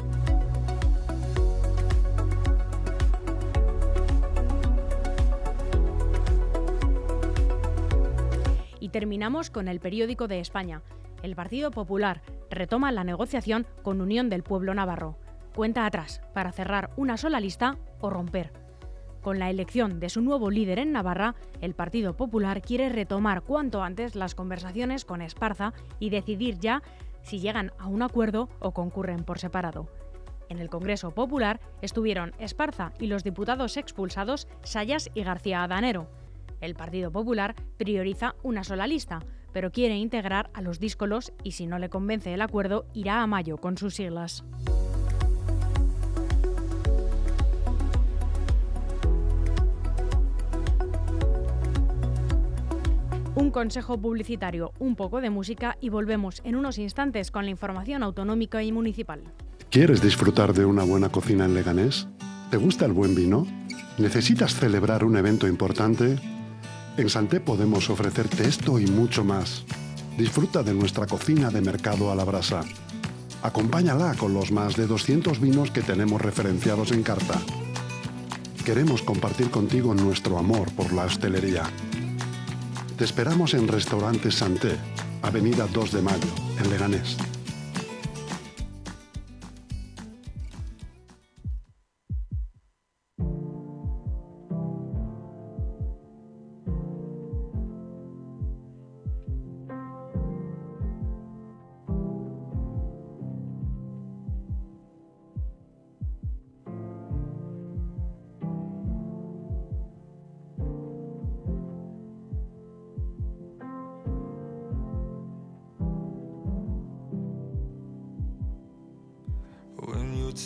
Y 8.78 8.88
terminamos 8.90 9.50
con 9.50 9.66
el 9.68 9.80
periódico 9.80 10.28
de 10.28 10.38
España. 10.38 10.82
El 11.22 11.34
Partido 11.34 11.72
Popular 11.72 12.22
retoma 12.50 12.92
la 12.92 13.02
negociación 13.02 13.66
con 13.82 14.00
Unión 14.00 14.28
del 14.30 14.44
Pueblo 14.44 14.74
Navarro 14.74 15.16
cuenta 15.56 15.86
atrás 15.86 16.20
para 16.34 16.52
cerrar 16.52 16.90
una 16.96 17.16
sola 17.16 17.40
lista 17.40 17.78
o 18.00 18.10
romper. 18.10 18.52
Con 19.22 19.40
la 19.40 19.50
elección 19.50 19.98
de 19.98 20.08
su 20.08 20.20
nuevo 20.20 20.52
líder 20.52 20.78
en 20.78 20.92
Navarra, 20.92 21.34
el 21.60 21.74
Partido 21.74 22.14
Popular 22.14 22.62
quiere 22.62 22.88
retomar 22.90 23.42
cuanto 23.42 23.82
antes 23.82 24.14
las 24.14 24.36
conversaciones 24.36 25.04
con 25.04 25.20
Esparza 25.20 25.72
y 25.98 26.10
decidir 26.10 26.60
ya 26.60 26.80
si 27.22 27.40
llegan 27.40 27.72
a 27.80 27.88
un 27.88 28.02
acuerdo 28.02 28.48
o 28.60 28.70
concurren 28.70 29.24
por 29.24 29.40
separado. 29.40 29.88
En 30.48 30.60
el 30.60 30.68
Congreso 30.68 31.10
Popular 31.10 31.58
estuvieron 31.82 32.34
Esparza 32.38 32.92
y 33.00 33.08
los 33.08 33.24
diputados 33.24 33.76
expulsados 33.76 34.46
Sayas 34.62 35.10
y 35.12 35.24
García 35.24 35.64
Adanero. 35.64 36.08
El 36.60 36.76
Partido 36.76 37.10
Popular 37.10 37.56
prioriza 37.78 38.36
una 38.44 38.62
sola 38.62 38.86
lista, 38.86 39.24
pero 39.52 39.72
quiere 39.72 39.96
integrar 39.96 40.50
a 40.54 40.62
los 40.62 40.78
díscolos 40.78 41.32
y 41.42 41.52
si 41.52 41.66
no 41.66 41.80
le 41.80 41.88
convence 41.88 42.32
el 42.32 42.42
acuerdo 42.42 42.86
irá 42.94 43.22
a 43.22 43.26
mayo 43.26 43.56
con 43.56 43.76
sus 43.76 43.94
siglas. 43.94 44.44
Consejo 53.56 53.96
publicitario, 53.96 54.74
un 54.78 54.96
poco 54.96 55.22
de 55.22 55.30
música 55.30 55.78
y 55.80 55.88
volvemos 55.88 56.42
en 56.44 56.56
unos 56.56 56.76
instantes 56.76 57.30
con 57.30 57.46
la 57.46 57.50
información 57.50 58.02
autonómica 58.02 58.62
y 58.62 58.70
municipal. 58.70 59.22
¿Quieres 59.70 60.02
disfrutar 60.02 60.52
de 60.52 60.66
una 60.66 60.84
buena 60.84 61.08
cocina 61.08 61.46
en 61.46 61.54
Leganés? 61.54 62.06
¿Te 62.50 62.58
gusta 62.58 62.84
el 62.84 62.92
buen 62.92 63.14
vino? 63.14 63.46
¿Necesitas 63.96 64.56
celebrar 64.56 65.04
un 65.04 65.16
evento 65.16 65.48
importante? 65.48 66.18
En 66.98 67.08
Santé 67.08 67.40
podemos 67.40 67.88
ofrecerte 67.88 68.46
esto 68.46 68.78
y 68.78 68.88
mucho 68.88 69.24
más. 69.24 69.64
Disfruta 70.18 70.62
de 70.62 70.74
nuestra 70.74 71.06
cocina 71.06 71.48
de 71.48 71.62
mercado 71.62 72.12
a 72.12 72.14
la 72.14 72.24
brasa. 72.24 72.60
Acompáñala 73.42 74.16
con 74.16 74.34
los 74.34 74.52
más 74.52 74.76
de 74.76 74.86
200 74.86 75.40
vinos 75.40 75.70
que 75.70 75.80
tenemos 75.80 76.20
referenciados 76.20 76.92
en 76.92 77.02
carta. 77.02 77.40
Queremos 78.66 79.00
compartir 79.00 79.50
contigo 79.50 79.94
nuestro 79.94 80.36
amor 80.36 80.70
por 80.72 80.92
la 80.92 81.04
hostelería 81.04 81.62
te 82.96 83.04
esperamos 83.04 83.52
en 83.54 83.68
Restaurante 83.68 84.30
Santé, 84.30 84.76
Avenida 85.22 85.66
2 85.72 85.92
de 85.92 86.02
Mayo, 86.02 86.28
en 86.58 86.70
Leganés. 86.70 87.16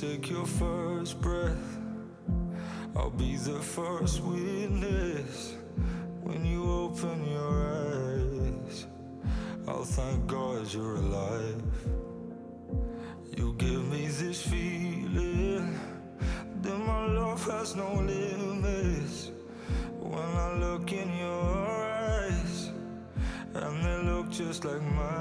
Take 0.01 0.31
your 0.31 0.47
first 0.47 1.21
breath, 1.21 1.79
I'll 2.97 3.11
be 3.11 3.37
the 3.37 3.61
first 3.61 4.23
witness. 4.23 5.57
When 6.23 6.43
you 6.43 6.65
open 6.73 7.31
your 7.31 8.65
eyes, 8.65 8.87
I'll 9.69 9.85
thank 9.85 10.27
God 10.27 10.73
you're 10.73 10.97
alive. 10.97 11.63
You 13.37 13.55
give 13.59 13.85
me 13.91 14.07
this 14.07 14.41
feeling 14.41 15.79
that 16.63 16.79
my 16.79 17.07
love 17.09 17.45
has 17.51 17.77
no 17.77 17.93
limits. 17.93 19.33
When 19.99 20.31
I 20.47 20.55
look 20.55 20.91
in 20.93 21.15
your 21.19 21.57
eyes, 21.77 22.71
and 23.53 23.85
they 23.85 24.03
look 24.11 24.31
just 24.31 24.65
like 24.65 24.81
mine. 24.81 25.20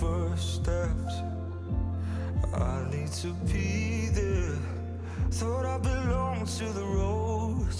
First 0.00 0.54
steps, 0.54 1.14
I 2.54 2.88
need 2.90 3.12
to 3.24 3.34
be 3.52 4.08
there. 4.08 4.56
Thought 5.30 5.66
I 5.66 5.76
belonged 5.76 6.46
to 6.46 6.64
the 6.72 6.86
road, 7.00 7.74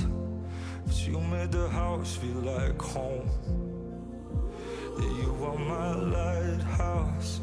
but 0.86 0.96
you 1.06 1.18
made 1.18 1.50
the 1.50 1.66
house 1.70 2.16
feel 2.16 2.42
like 2.54 2.80
home. 2.80 3.30
You 4.98 5.30
are 5.46 5.58
my 5.58 5.94
lighthouse, 5.94 7.40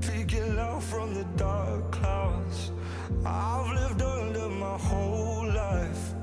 peeking 0.00 0.58
out 0.58 0.82
from 0.82 1.12
the 1.12 1.24
dark 1.36 1.92
clouds. 1.92 2.72
I've 3.26 3.70
lived 3.80 4.00
under 4.00 4.48
my 4.48 4.78
whole 4.78 5.46
life. 5.46 6.14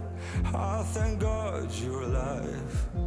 I 0.45 0.81
thank 0.95 1.19
God 1.19 1.71
you're 1.73 2.01
alive. 2.01 3.06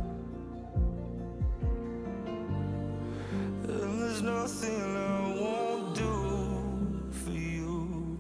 There's 4.23 4.63
nothing 4.63 4.97
I 4.97 5.35
won't 5.41 5.95
do 5.95 7.11
for 7.11 7.31
you. 7.31 8.19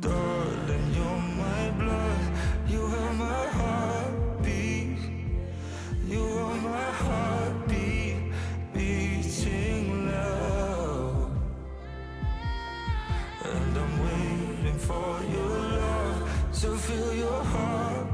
Darling, 0.00 0.94
you're 0.94 1.22
my 1.36 1.70
blood. 1.78 2.20
You 2.66 2.86
have 2.86 3.16
my 3.18 3.46
heartbeat. 3.58 4.98
You 6.06 6.22
are 6.22 6.54
my 6.54 6.90
heartbeat 7.04 8.32
beating 8.72 10.06
loud. 10.10 11.30
And 13.44 13.78
I'm 13.78 14.04
waiting 14.04 14.78
for 14.78 15.20
your 15.34 15.58
love 15.80 16.50
to 16.60 16.76
feel 16.76 17.14
your 17.14 17.44
heartbeat. 17.44 18.09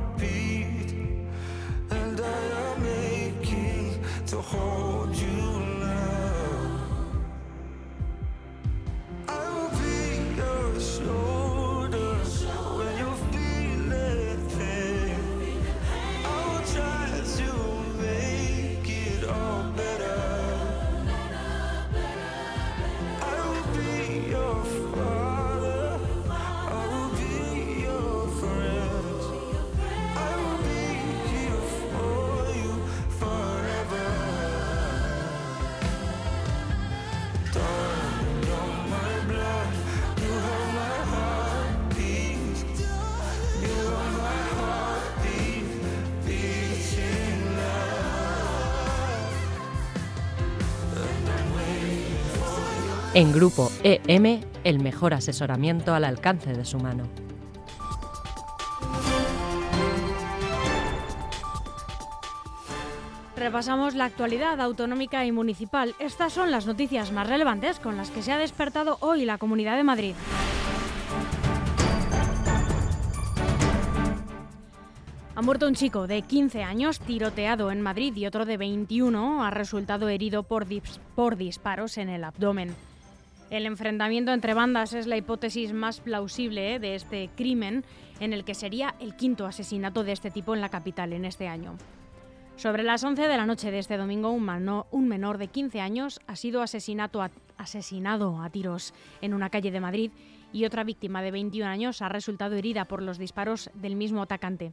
En 53.16 53.32
Grupo 53.32 53.72
EM, 53.82 54.42
el 54.62 54.78
mejor 54.78 55.14
asesoramiento 55.14 55.94
al 55.94 56.04
alcance 56.04 56.52
de 56.52 56.64
su 56.66 56.78
mano. 56.78 57.04
Repasamos 63.36 63.94
la 63.94 64.06
actualidad 64.06 64.60
autonómica 64.60 65.26
y 65.26 65.32
municipal. 65.32 65.94
Estas 65.98 66.32
son 66.32 66.50
las 66.50 66.66
noticias 66.66 67.12
más 67.12 67.28
relevantes 67.28 67.78
con 67.78 67.96
las 67.96 68.10
que 68.10 68.22
se 68.22 68.32
ha 68.32 68.38
despertado 68.38 68.96
hoy 69.00 69.24
la 69.26 69.36
Comunidad 69.38 69.76
de 69.76 69.84
Madrid. 69.84 70.14
Ha 75.34 75.42
muerto 75.42 75.66
un 75.68 75.74
chico 75.74 76.06
de 76.06 76.22
15 76.22 76.62
años 76.62 76.98
tiroteado 76.98 77.70
en 77.70 77.82
Madrid 77.82 78.16
y 78.16 78.24
otro 78.26 78.46
de 78.46 78.56
21 78.56 79.44
ha 79.44 79.50
resultado 79.50 80.08
herido 80.08 80.44
por, 80.44 80.66
dis- 80.66 80.98
por 81.14 81.36
disparos 81.36 81.98
en 81.98 82.08
el 82.08 82.24
abdomen. 82.24 82.74
El 83.48 83.64
enfrentamiento 83.66 84.32
entre 84.32 84.54
bandas 84.54 84.92
es 84.92 85.06
la 85.06 85.16
hipótesis 85.16 85.72
más 85.72 86.00
plausible 86.00 86.74
eh, 86.74 86.78
de 86.80 86.96
este 86.96 87.30
crimen, 87.36 87.84
en 88.18 88.32
el 88.32 88.44
que 88.44 88.54
sería 88.54 88.96
el 88.98 89.14
quinto 89.14 89.46
asesinato 89.46 90.02
de 90.02 90.12
este 90.12 90.32
tipo 90.32 90.54
en 90.54 90.60
la 90.60 90.68
capital 90.68 91.12
en 91.12 91.24
este 91.24 91.46
año. 91.46 91.76
Sobre 92.56 92.82
las 92.82 93.04
11 93.04 93.28
de 93.28 93.36
la 93.36 93.46
noche 93.46 93.70
de 93.70 93.78
este 93.78 93.98
domingo, 93.98 94.30
un, 94.30 95.08
menor 95.08 95.38
de 95.38 95.48
15 95.48 95.80
años 95.80 96.20
ha 96.26 96.36
sido 96.36 96.62
asesinado 96.62 97.22
a 97.22 98.50
tiros 98.50 98.94
en 99.20 99.34
una 99.34 99.50
calle 99.50 99.70
de 99.70 99.80
Madrid 99.80 100.10
y 100.52 100.64
otra 100.64 100.82
víctima 100.82 101.22
de 101.22 101.30
21 101.30 101.68
años 101.68 102.00
ha 102.00 102.08
resultado 102.08 102.56
herida 102.56 102.86
por 102.86 103.02
los 103.02 103.18
disparos 103.18 103.70
del 103.74 103.94
mismo 103.94 104.22
atacante. 104.22 104.72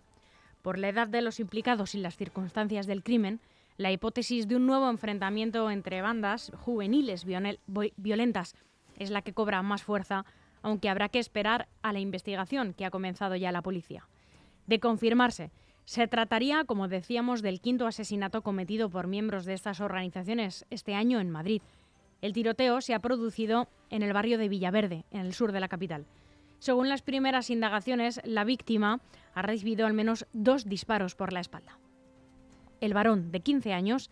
Por 0.61 0.79
la 0.79 0.87
edad 0.87 1.09
de 1.09 1.21
los 1.21 1.41
implicados 1.41 1.93
y 1.93 1.97
las 1.97 2.15
circunstancias 2.15 2.87
del 2.87 3.03
crimen, 3.03 3.41
la 3.77 3.91
hipótesis 3.91 4.47
de 4.47 4.55
un 4.55 4.67
nuevo 4.67 4.89
enfrentamiento 4.89 5.69
entre 5.71 6.01
bandas 6.01 6.51
juveniles 6.55 7.25
violentas 7.25 8.55
es 8.97 9.09
la 9.09 9.21
que 9.21 9.33
cobra 9.33 9.61
más 9.61 9.83
fuerza, 9.83 10.25
aunque 10.61 10.89
habrá 10.89 11.09
que 11.09 11.19
esperar 11.19 11.67
a 11.81 11.93
la 11.93 11.99
investigación 11.99 12.73
que 12.73 12.85
ha 12.85 12.91
comenzado 12.91 13.35
ya 13.35 13.51
la 13.51 13.61
policía. 13.61 14.07
De 14.67 14.79
confirmarse, 14.79 15.51
se 15.85 16.07
trataría, 16.07 16.63
como 16.63 16.87
decíamos, 16.87 17.41
del 17.41 17.59
quinto 17.59 17.87
asesinato 17.87 18.41
cometido 18.41 18.89
por 18.89 19.07
miembros 19.07 19.45
de 19.45 19.53
estas 19.53 19.81
organizaciones 19.81 20.65
este 20.69 20.95
año 20.95 21.19
en 21.19 21.29
Madrid. 21.29 21.61
El 22.21 22.31
tiroteo 22.31 22.79
se 22.79 22.93
ha 22.93 22.99
producido 22.99 23.67
en 23.89 24.03
el 24.03 24.13
barrio 24.13 24.37
de 24.37 24.47
Villaverde, 24.47 25.03
en 25.11 25.21
el 25.21 25.33
sur 25.33 25.51
de 25.51 25.59
la 25.59 25.67
capital. 25.67 26.05
Según 26.59 26.87
las 26.87 27.01
primeras 27.01 27.49
indagaciones, 27.49 28.21
la 28.23 28.45
víctima 28.45 29.01
ha 29.33 29.41
recibido 29.41 29.85
al 29.85 29.93
menos 29.93 30.25
dos 30.31 30.63
disparos 30.63 31.15
por 31.15 31.33
la 31.33 31.41
espalda. 31.41 31.77
El 32.83 32.93
varón, 32.93 33.31
de 33.31 33.39
15 33.39 33.71
años, 33.71 34.11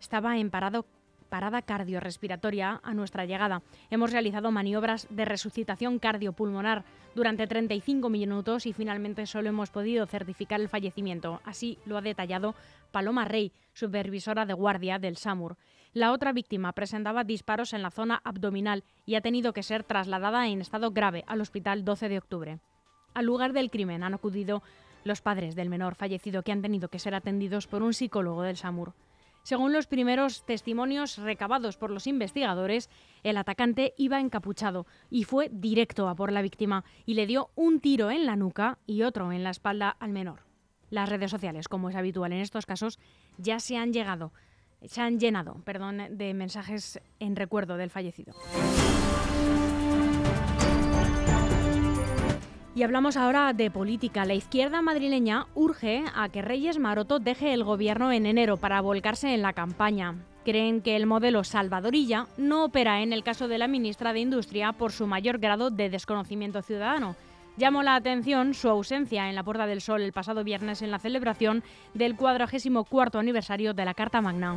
estaba 0.00 0.38
en 0.38 0.48
parada 0.48 1.62
cardiorrespiratoria 1.62 2.80
a 2.84 2.94
nuestra 2.94 3.24
llegada. 3.24 3.62
Hemos 3.90 4.12
realizado 4.12 4.52
maniobras 4.52 5.08
de 5.10 5.24
resucitación 5.24 5.98
cardiopulmonar 5.98 6.84
durante 7.16 7.48
35 7.48 8.08
minutos 8.10 8.66
y 8.66 8.72
finalmente 8.72 9.26
solo 9.26 9.48
hemos 9.48 9.70
podido 9.70 10.06
certificar 10.06 10.60
el 10.60 10.68
fallecimiento. 10.68 11.40
Así 11.44 11.78
lo 11.84 11.98
ha 11.98 12.00
detallado 12.00 12.54
Paloma 12.92 13.24
Rey, 13.24 13.50
supervisora 13.72 14.46
de 14.46 14.54
guardia 14.54 15.00
del 15.00 15.16
SAMUR. 15.16 15.56
La 15.92 16.12
otra 16.12 16.32
víctima 16.32 16.72
presentaba 16.74 17.24
disparos 17.24 17.72
en 17.72 17.82
la 17.82 17.90
zona 17.90 18.20
abdominal 18.22 18.84
y 19.04 19.16
ha 19.16 19.20
tenido 19.20 19.52
que 19.52 19.64
ser 19.64 19.82
trasladada 19.82 20.46
en 20.46 20.60
estado 20.60 20.92
grave 20.92 21.24
al 21.26 21.40
hospital 21.40 21.84
12 21.84 22.08
de 22.08 22.18
octubre. 22.18 22.60
Al 23.14 23.26
lugar 23.26 23.52
del 23.52 23.72
crimen 23.72 24.04
han 24.04 24.14
acudido 24.14 24.62
los 25.04 25.22
padres 25.22 25.54
del 25.54 25.68
menor 25.68 25.94
fallecido 25.94 26.42
que 26.42 26.52
han 26.52 26.62
tenido 26.62 26.88
que 26.88 26.98
ser 26.98 27.14
atendidos 27.14 27.66
por 27.66 27.82
un 27.82 27.94
psicólogo 27.94 28.42
del 28.42 28.56
SAMUR. 28.56 28.94
Según 29.42 29.72
los 29.72 29.88
primeros 29.88 30.46
testimonios 30.46 31.18
recabados 31.18 31.76
por 31.76 31.90
los 31.90 32.06
investigadores, 32.06 32.88
el 33.24 33.36
atacante 33.36 33.92
iba 33.96 34.20
encapuchado 34.20 34.86
y 35.10 35.24
fue 35.24 35.48
directo 35.52 36.08
a 36.08 36.14
por 36.14 36.30
la 36.30 36.42
víctima 36.42 36.84
y 37.06 37.14
le 37.14 37.26
dio 37.26 37.50
un 37.56 37.80
tiro 37.80 38.10
en 38.10 38.24
la 38.24 38.36
nuca 38.36 38.78
y 38.86 39.02
otro 39.02 39.32
en 39.32 39.42
la 39.42 39.50
espalda 39.50 39.96
al 39.98 40.12
menor. 40.12 40.44
Las 40.90 41.08
redes 41.08 41.30
sociales, 41.30 41.66
como 41.66 41.90
es 41.90 41.96
habitual 41.96 42.32
en 42.32 42.40
estos 42.40 42.66
casos, 42.66 43.00
ya 43.36 43.58
se 43.58 43.76
han 43.76 43.92
llegado, 43.92 44.32
se 44.84 45.00
han 45.00 45.18
llenado, 45.18 45.60
perdón, 45.64 46.02
de 46.10 46.34
mensajes 46.34 47.00
en 47.18 47.34
recuerdo 47.34 47.76
del 47.76 47.90
fallecido. 47.90 48.34
Y 52.74 52.84
hablamos 52.84 53.18
ahora 53.18 53.52
de 53.52 53.70
política. 53.70 54.24
La 54.24 54.32
izquierda 54.32 54.80
madrileña 54.80 55.46
urge 55.54 56.04
a 56.14 56.30
que 56.30 56.40
Reyes 56.40 56.78
Maroto 56.78 57.18
deje 57.18 57.52
el 57.52 57.64
gobierno 57.64 58.12
en 58.12 58.24
enero 58.24 58.56
para 58.56 58.80
volcarse 58.80 59.34
en 59.34 59.42
la 59.42 59.52
campaña. 59.52 60.14
Creen 60.44 60.80
que 60.80 60.96
el 60.96 61.06
modelo 61.06 61.44
salvadorilla 61.44 62.28
no 62.38 62.64
opera 62.64 63.02
en 63.02 63.12
el 63.12 63.22
caso 63.22 63.46
de 63.46 63.58
la 63.58 63.68
ministra 63.68 64.14
de 64.14 64.20
Industria 64.20 64.72
por 64.72 64.90
su 64.90 65.06
mayor 65.06 65.38
grado 65.38 65.70
de 65.70 65.90
desconocimiento 65.90 66.62
ciudadano. 66.62 67.14
Llamó 67.58 67.82
la 67.82 67.94
atención 67.94 68.54
su 68.54 68.70
ausencia 68.70 69.28
en 69.28 69.34
la 69.34 69.44
Puerta 69.44 69.66
del 69.66 69.82
Sol 69.82 70.00
el 70.00 70.14
pasado 70.14 70.42
viernes 70.42 70.80
en 70.80 70.90
la 70.90 70.98
celebración 70.98 71.62
del 71.92 72.16
44 72.16 73.20
aniversario 73.20 73.74
de 73.74 73.84
la 73.84 73.92
Carta 73.92 74.22
Magna. 74.22 74.56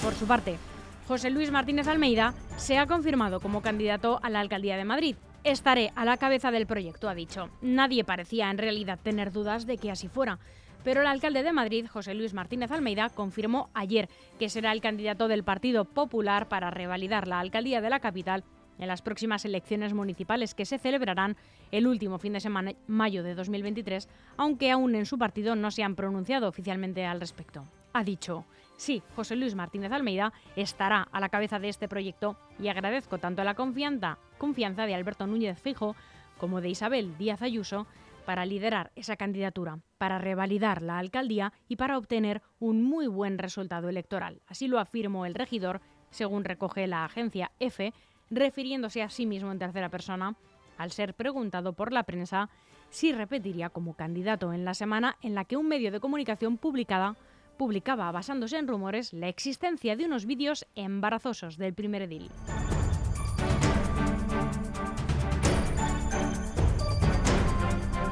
Por 0.00 0.14
su 0.14 0.26
parte, 0.28 0.56
José 1.06 1.30
Luis 1.30 1.52
Martínez 1.52 1.86
Almeida 1.86 2.34
se 2.56 2.78
ha 2.78 2.86
confirmado 2.86 3.38
como 3.38 3.62
candidato 3.62 4.18
a 4.24 4.30
la 4.30 4.40
alcaldía 4.40 4.76
de 4.76 4.84
Madrid. 4.84 5.14
Estaré 5.44 5.92
a 5.94 6.04
la 6.04 6.16
cabeza 6.16 6.50
del 6.50 6.66
proyecto, 6.66 7.08
ha 7.08 7.14
dicho. 7.14 7.48
Nadie 7.62 8.02
parecía 8.02 8.50
en 8.50 8.58
realidad 8.58 8.98
tener 9.00 9.30
dudas 9.30 9.66
de 9.66 9.78
que 9.78 9.92
así 9.92 10.08
fuera. 10.08 10.40
Pero 10.82 11.02
el 11.02 11.06
alcalde 11.06 11.44
de 11.44 11.52
Madrid, 11.52 11.86
José 11.86 12.14
Luis 12.14 12.34
Martínez 12.34 12.72
Almeida, 12.72 13.08
confirmó 13.08 13.70
ayer 13.72 14.08
que 14.40 14.48
será 14.48 14.72
el 14.72 14.80
candidato 14.80 15.28
del 15.28 15.44
Partido 15.44 15.84
Popular 15.84 16.48
para 16.48 16.72
revalidar 16.72 17.28
la 17.28 17.38
alcaldía 17.38 17.80
de 17.80 17.90
la 17.90 18.00
capital 18.00 18.42
en 18.80 18.88
las 18.88 19.00
próximas 19.00 19.44
elecciones 19.44 19.94
municipales 19.94 20.54
que 20.54 20.64
se 20.66 20.78
celebrarán 20.78 21.36
el 21.70 21.86
último 21.86 22.18
fin 22.18 22.32
de 22.32 22.40
semana, 22.40 22.72
mayo 22.88 23.22
de 23.22 23.36
2023, 23.36 24.08
aunque 24.36 24.72
aún 24.72 24.96
en 24.96 25.06
su 25.06 25.18
partido 25.18 25.54
no 25.54 25.70
se 25.70 25.84
han 25.84 25.94
pronunciado 25.94 26.48
oficialmente 26.48 27.06
al 27.06 27.20
respecto. 27.20 27.64
Ha 27.92 28.04
dicho, 28.04 28.44
Sí, 28.76 29.02
José 29.14 29.36
Luis 29.36 29.54
Martínez 29.54 29.90
Almeida 29.90 30.32
estará 30.54 31.08
a 31.10 31.20
la 31.20 31.30
cabeza 31.30 31.58
de 31.58 31.68
este 31.68 31.88
proyecto 31.88 32.36
y 32.58 32.68
agradezco 32.68 33.18
tanto 33.18 33.42
la 33.42 33.54
confianza, 33.54 34.18
confianza 34.38 34.86
de 34.86 34.94
Alberto 34.94 35.26
Núñez 35.26 35.58
Fijo 35.58 35.96
como 36.38 36.60
de 36.60 36.68
Isabel 36.68 37.16
Díaz 37.16 37.40
Ayuso 37.40 37.86
para 38.26 38.44
liderar 38.44 38.92
esa 38.94 39.16
candidatura, 39.16 39.78
para 39.96 40.18
revalidar 40.18 40.82
la 40.82 40.98
alcaldía 40.98 41.52
y 41.68 41.76
para 41.76 41.96
obtener 41.96 42.42
un 42.58 42.82
muy 42.82 43.06
buen 43.06 43.38
resultado 43.38 43.88
electoral. 43.88 44.42
Así 44.46 44.68
lo 44.68 44.78
afirmó 44.78 45.24
el 45.24 45.34
regidor, 45.34 45.80
según 46.10 46.44
recoge 46.44 46.86
la 46.86 47.04
agencia 47.04 47.52
EFE, 47.60 47.94
refiriéndose 48.30 49.02
a 49.02 49.08
sí 49.08 49.24
mismo 49.24 49.52
en 49.52 49.58
tercera 49.58 49.88
persona, 49.88 50.34
al 50.76 50.90
ser 50.90 51.14
preguntado 51.14 51.72
por 51.72 51.92
la 51.92 52.02
prensa 52.02 52.50
si 52.90 53.12
repetiría 53.12 53.70
como 53.70 53.94
candidato 53.94 54.52
en 54.52 54.64
la 54.64 54.74
semana 54.74 55.16
en 55.22 55.34
la 55.34 55.44
que 55.44 55.56
un 55.56 55.68
medio 55.68 55.90
de 55.90 56.00
comunicación 56.00 56.58
publicada 56.58 57.16
publicaba, 57.56 58.10
basándose 58.12 58.58
en 58.58 58.68
rumores, 58.68 59.12
la 59.12 59.28
existencia 59.28 59.96
de 59.96 60.04
unos 60.04 60.26
vídeos 60.26 60.66
embarazosos 60.74 61.56
del 61.56 61.74
primer 61.74 62.02
edil. 62.02 62.30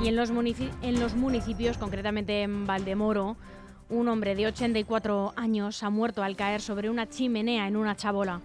Y 0.03 0.09
en 0.09 0.17
los, 0.17 0.31
en 0.31 1.01
los 1.01 1.15
municipios, 1.15 1.79
concretamente 1.79 2.43
en 2.43 2.67
Valdemoro, 2.67 3.37
un 3.89 4.09
hombre 4.09 4.35
de 4.35 4.47
84 4.47 5.33
años 5.37 5.83
ha 5.83 5.91
muerto 5.91 6.23
al 6.23 6.37
caer 6.37 6.61
sobre 6.61 6.91
una 6.91 7.09
chimenea 7.09 7.69
en 7.69 7.77
una 7.77 7.97
chabola. 7.97 8.41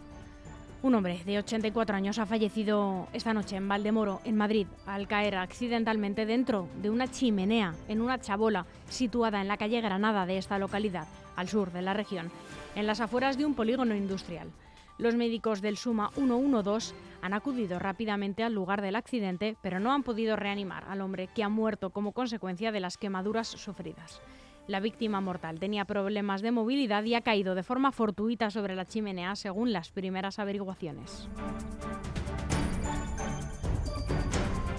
Un 0.82 0.96
hombre 0.96 1.22
de 1.26 1.38
84 1.38 1.94
años 1.94 2.20
ha 2.20 2.26
fallecido 2.26 3.10
esta 3.12 3.34
noche 3.34 3.58
en 3.58 3.68
Valdemoro, 3.68 4.22
en 4.24 4.38
Madrid, 4.38 4.65
al 4.86 5.10
caer 5.10 5.36
accidentalmente 5.36 6.26
dentro 6.26 6.70
de 6.82 6.89
una 6.89 7.10
chimenea 7.10 7.76
en 7.89 8.00
una 8.00 8.18
chabola 8.22 8.65
situada 8.88 9.42
en 9.42 9.50
la 9.50 9.58
calle 9.58 9.82
Granada 9.82 10.26
de 10.26 10.38
esta 10.38 10.58
localidad, 10.58 11.06
al 11.36 11.50
sur 11.50 11.74
de 11.74 11.82
la 11.82 11.94
región, 11.94 12.32
en 12.76 12.88
las 12.88 13.02
afueras 13.02 13.38
de 13.38 13.44
un 13.44 13.56
polígono 13.56 13.94
industrial. 13.94 14.52
Los 14.98 15.15
médicos 15.15 15.62
del 15.62 15.76
Suma 15.76 16.12
112 16.15 16.96
han 17.22 17.34
acudido 17.34 17.78
rápidamente 17.78 18.44
al 18.44 18.54
lugar 18.54 18.82
del 18.82 18.96
accidente, 18.96 19.58
pero 19.62 19.82
no 19.82 19.92
han 19.92 20.04
podido 20.04 20.38
reanimar 20.38 20.86
al 20.88 21.02
hombre 21.02 21.28
que 21.28 21.44
ha 21.44 21.50
muerto 21.50 21.89
como 21.89 22.13
consecuencia 22.13 22.72
de 22.72 22.80
las 22.80 22.98
quemaduras 22.98 23.50
sufridas. 23.50 24.22
La 24.69 24.79
víctima 24.79 25.19
mortal 25.19 25.60
tenía 25.60 25.84
problemas 25.84 26.43
de 26.43 26.51
movilidad 26.51 27.03
y 27.03 27.15
ha 27.15 27.21
caído 27.21 27.55
de 27.55 27.63
forma 27.63 27.91
fortuita 27.91 28.51
sobre 28.51 28.75
la 28.75 28.86
chimenea, 28.86 29.36
según 29.36 29.73
las 29.73 29.89
primeras 29.89 30.38
averiguaciones. 30.38 31.27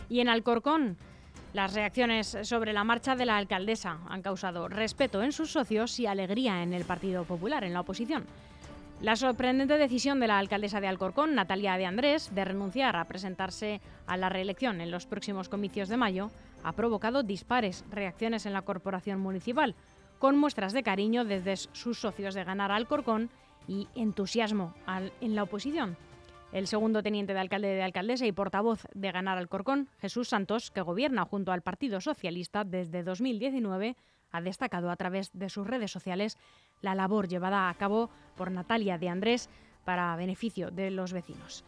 Y 0.09 0.21
en 0.21 0.29
Alcorcón, 0.29 0.97
las 1.55 1.75
reacciones 1.75 2.39
sobre 2.43 2.73
la 2.73 2.85
marcha 2.85 3.17
de 3.17 3.27
la 3.27 3.37
alcaldesa 3.37 3.99
han 4.09 4.23
causado 4.23 4.69
respeto 4.69 5.25
en 5.25 5.33
sus 5.33 5.51
socios 5.51 5.99
y 5.99 6.07
alegría 6.07 6.63
en 6.63 6.73
el 6.73 6.85
Partido 6.85 7.25
Popular, 7.25 7.65
en 7.65 7.73
la 7.73 7.81
oposición. 7.81 8.27
La 9.01 9.17
sorprendente 9.17 9.79
decisión 9.79 10.21
de 10.21 10.27
la 10.27 10.39
alcaldesa 10.39 10.79
de 10.79 10.87
Alcorcón, 10.87 11.35
Natalia 11.35 11.79
de 11.79 11.87
Andrés, 11.87 12.35
de 12.35 12.45
renunciar 12.45 12.97
a 12.97 13.07
presentarse 13.07 13.81
a 14.07 14.19
la 14.19 14.29
reelección 14.29 14.83
en 14.83 14.91
los 14.91 15.07
próximos 15.07 15.49
comicios 15.49 15.89
de 15.89 15.97
mayo, 15.97 16.31
ha 16.63 16.73
provocado 16.73 17.23
dispares 17.23 17.83
reacciones 17.91 18.45
en 18.45 18.53
la 18.53 18.61
corporación 18.61 19.19
municipal, 19.19 19.75
con 20.19 20.37
muestras 20.37 20.75
de 20.75 20.83
cariño 20.83 21.25
desde 21.25 21.57
sus 21.57 21.99
socios 21.99 22.35
de 22.35 22.45
ganar 22.45 22.71
Alcorcón 22.73 23.31
y 23.67 23.89
entusiasmo 23.95 24.75
en 25.23 25.35
la 25.35 25.45
oposición. 25.45 25.97
El 26.53 26.67
segundo 26.67 27.03
teniente 27.03 27.33
de 27.33 27.41
alcalde 27.41 27.69
de 27.69 27.83
Alcaldesa 27.83 28.27
y 28.27 28.33
portavoz 28.33 28.87
de 28.93 29.13
Ganar 29.13 29.39
Alcorcón, 29.39 29.89
Jesús 29.99 30.29
Santos, 30.29 30.71
que 30.71 30.83
gobierna 30.83 31.25
junto 31.25 31.53
al 31.53 31.63
Partido 31.63 32.03
Socialista 32.03 32.65
desde 32.65 33.03
2019, 33.03 33.97
ha 34.33 34.41
destacado 34.41 34.91
a 34.91 34.97
través 34.97 35.31
de 35.33 35.49
sus 35.49 35.67
redes 35.67 35.91
sociales 35.91 36.39
la 36.81 36.95
labor 36.95 37.29
llevada 37.29 37.69
a 37.69 37.75
cabo 37.75 38.11
por 38.37 38.51
Natalia 38.51 38.99
de 38.99 39.09
Andrés 39.09 39.49
para 39.85 40.15
beneficio 40.17 40.71
de 40.71 40.91
los 40.91 41.13
vecinos. 41.13 41.65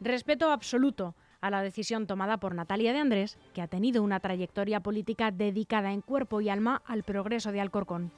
Respeto 0.00 0.50
absoluto 0.50 1.14
a 1.40 1.50
la 1.50 1.62
decisión 1.62 2.06
tomada 2.06 2.38
por 2.38 2.54
Natalia 2.54 2.92
de 2.92 3.00
Andrés, 3.00 3.38
que 3.52 3.62
ha 3.62 3.66
tenido 3.66 4.02
una 4.02 4.20
trayectoria 4.20 4.80
política 4.80 5.30
dedicada 5.30 5.92
en 5.92 6.00
cuerpo 6.00 6.40
y 6.40 6.48
alma 6.48 6.82
al 6.86 7.02
progreso 7.02 7.52
de 7.52 7.60
Alcorcón. 7.60 8.12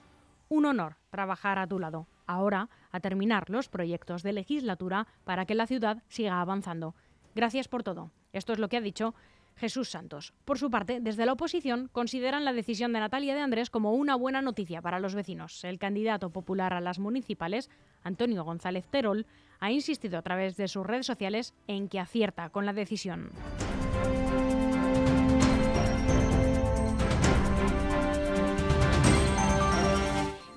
Un 0.48 0.66
honor 0.66 0.96
trabajar 1.10 1.58
a 1.58 1.66
tu 1.66 1.78
lado, 1.78 2.06
ahora 2.26 2.68
a 2.92 3.00
terminar 3.00 3.48
los 3.48 3.68
proyectos 3.68 4.22
de 4.22 4.34
legislatura 4.34 5.06
para 5.24 5.46
que 5.46 5.54
la 5.54 5.66
ciudad 5.66 6.02
siga 6.08 6.40
avanzando. 6.40 6.94
Gracias 7.34 7.66
por 7.66 7.82
todo. 7.82 8.10
Esto 8.32 8.52
es 8.52 8.58
lo 8.58 8.68
que 8.68 8.76
ha 8.76 8.82
dicho 8.82 9.14
Jesús 9.56 9.88
Santos. 9.88 10.32
Por 10.44 10.58
su 10.58 10.70
parte, 10.70 10.98
desde 11.00 11.26
la 11.26 11.32
oposición 11.32 11.88
consideran 11.92 12.44
la 12.44 12.52
decisión 12.52 12.92
de 12.92 13.00
Natalia 13.00 13.34
de 13.34 13.40
Andrés 13.40 13.70
como 13.70 13.92
una 13.92 14.16
buena 14.16 14.42
noticia 14.42 14.82
para 14.82 14.98
los 14.98 15.14
vecinos. 15.14 15.64
El 15.64 15.78
candidato 15.78 16.30
popular 16.30 16.72
a 16.72 16.80
las 16.80 16.98
municipales, 16.98 17.70
Antonio 18.02 18.44
González 18.44 18.88
Terol, 18.88 19.26
ha 19.60 19.70
insistido 19.70 20.18
a 20.18 20.22
través 20.22 20.56
de 20.56 20.68
sus 20.68 20.86
redes 20.86 21.06
sociales 21.06 21.54
en 21.66 21.88
que 21.88 22.00
acierta 22.00 22.50
con 22.50 22.66
la 22.66 22.72
decisión. 22.72 23.30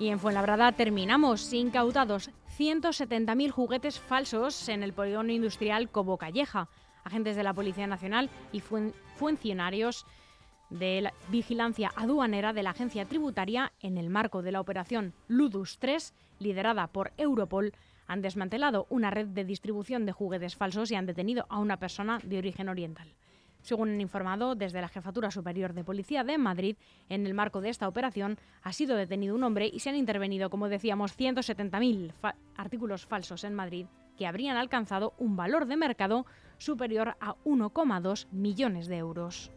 Y 0.00 0.08
en 0.08 0.20
Fuenlabrada 0.20 0.70
terminamos 0.72 1.52
incautados 1.52 2.30
170.000 2.56 3.50
juguetes 3.50 3.98
falsos 3.98 4.68
en 4.68 4.82
el 4.82 4.92
polígono 4.92 5.32
industrial 5.32 5.90
Cobo 5.90 6.18
Calleja 6.18 6.68
agentes 7.08 7.36
de 7.36 7.42
la 7.42 7.54
Policía 7.54 7.86
Nacional 7.86 8.30
y 8.52 8.60
funcionarios 8.60 10.06
de 10.70 11.00
la 11.00 11.14
vigilancia 11.30 11.90
aduanera 11.96 12.52
de 12.52 12.62
la 12.62 12.70
agencia 12.70 13.06
tributaria 13.06 13.72
en 13.80 13.96
el 13.96 14.10
marco 14.10 14.42
de 14.42 14.52
la 14.52 14.60
operación 14.60 15.14
Ludus 15.26 15.78
3, 15.78 16.14
liderada 16.38 16.86
por 16.88 17.12
Europol, 17.16 17.72
han 18.06 18.22
desmantelado 18.22 18.86
una 18.90 19.10
red 19.10 19.26
de 19.26 19.44
distribución 19.44 20.06
de 20.06 20.12
juguetes 20.12 20.56
falsos 20.56 20.90
y 20.90 20.94
han 20.94 21.06
detenido 21.06 21.46
a 21.48 21.58
una 21.58 21.78
persona 21.78 22.20
de 22.22 22.38
origen 22.38 22.68
oriental. 22.68 23.14
Según 23.62 23.90
han 23.90 24.00
informado 24.00 24.54
desde 24.54 24.80
la 24.80 24.88
Jefatura 24.88 25.30
Superior 25.30 25.72
de 25.72 25.84
Policía 25.84 26.24
de 26.24 26.38
Madrid, 26.38 26.76
en 27.08 27.26
el 27.26 27.34
marco 27.34 27.60
de 27.60 27.70
esta 27.70 27.88
operación 27.88 28.38
ha 28.62 28.72
sido 28.72 28.96
detenido 28.96 29.34
un 29.34 29.42
hombre 29.42 29.68
y 29.72 29.80
se 29.80 29.90
han 29.90 29.96
intervenido, 29.96 30.48
como 30.48 30.68
decíamos, 30.68 31.18
170.000 31.18 32.12
artículos 32.56 33.06
falsos 33.06 33.44
en 33.44 33.54
Madrid 33.54 33.86
que 34.16 34.26
habrían 34.26 34.56
alcanzado 34.56 35.14
un 35.18 35.36
valor 35.36 35.66
de 35.66 35.76
mercado 35.76 36.26
superior 36.58 37.16
a 37.20 37.36
1,2 37.44 38.26
millones 38.30 38.86
de 38.88 38.96
euros. 38.98 39.50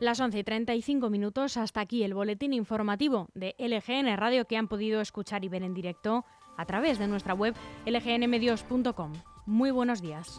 Las 0.00 0.20
11 0.20 0.38
y 0.38 0.44
35 0.44 1.10
minutos, 1.10 1.56
hasta 1.58 1.80
aquí 1.80 2.02
el 2.02 2.14
boletín 2.14 2.54
informativo 2.54 3.28
de 3.34 3.54
LGN 3.58 4.16
Radio 4.16 4.46
que 4.46 4.56
han 4.56 4.66
podido 4.68 5.02
escuchar 5.02 5.44
y 5.44 5.48
ver 5.48 5.62
en 5.62 5.74
directo 5.74 6.24
a 6.56 6.64
través 6.64 6.98
de 6.98 7.08
nuestra 7.08 7.34
web 7.34 7.54
lgnmedios.com. 7.84 9.12
Muy 9.44 9.70
buenos 9.70 10.00
días. 10.00 10.38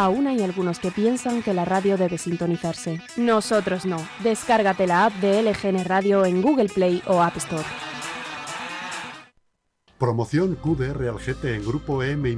Aún 0.00 0.28
hay 0.28 0.42
algunos 0.42 0.78
que 0.78 0.90
piensan 0.90 1.42
que 1.42 1.52
la 1.52 1.66
radio 1.66 1.98
debe 1.98 2.16
sintonizarse. 2.16 3.02
Nosotros 3.18 3.84
no. 3.84 3.98
Descárgate 4.22 4.86
la 4.86 5.04
app 5.04 5.12
de 5.16 5.42
LGN 5.42 5.84
Radio 5.84 6.24
en 6.24 6.40
Google 6.40 6.70
Play 6.70 7.02
o 7.06 7.20
App 7.20 7.36
Store. 7.36 7.66
Promoción 9.98 10.54
QDR 10.54 11.10
al 11.10 11.18
GT 11.18 11.56
en 11.56 11.66
Grupo 11.66 12.02
M 12.02 12.30